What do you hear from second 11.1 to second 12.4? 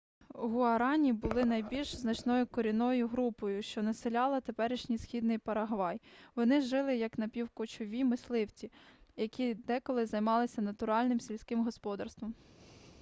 сільським господарством